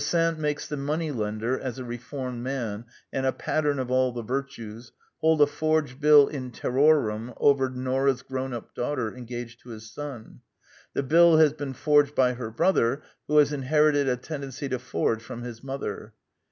Besant 0.01 0.39
makes 0.39 0.67
the 0.67 0.77
moneylender, 0.77 1.59
as 1.59 1.77
a 1.77 1.83
reformed 1.85 2.41
man, 2.41 2.85
and 3.13 3.23
a 3.27 3.31
pattern 3.31 3.77
of 3.77 3.91
all 3.91 4.11
the 4.11 4.23
virtues, 4.23 4.91
hold 5.19 5.43
a 5.43 5.45
forged 5.45 6.01
bill 6.01 6.27
in 6.27 6.49
Urrorem 6.51 7.35
over 7.37 7.69
Nora's 7.69 8.23
grown 8.23 8.51
up 8.51 8.73
daughter, 8.73 9.15
engaged 9.15 9.59
to 9.61 9.69
his 9.69 9.91
son. 9.91 10.41
The 10.95 11.03
bill 11.03 11.37
has 11.37 11.53
been 11.53 11.73
forged 11.75 12.15
by 12.15 12.33
her 12.33 12.49
brother, 12.49 13.03
who 13.27 13.37
has 13.37 13.53
inherited 13.53 14.09
a 14.09 14.17
tendency 14.17 14.67
to 14.69 14.79
forge 14.79 15.21
from 15.21 15.43
his 15.43 15.63
mother. 15.63 16.15